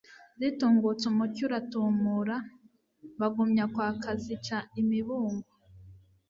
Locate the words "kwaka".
3.73-4.09